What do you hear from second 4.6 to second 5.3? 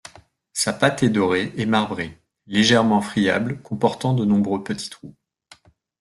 petits trous.